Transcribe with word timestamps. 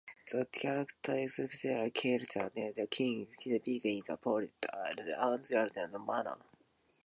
The 0.31 0.47
characters, 0.51 1.37
especially 1.37 1.91
Kell 1.91 2.49
and 2.55 2.73
the 2.73 2.87
king, 2.89 3.27
speak 3.39 3.85
in 3.85 4.01
a 4.09 4.17
polite 4.17 4.65
and 4.73 5.41
restrained 5.47 6.07
manner. 6.07 6.37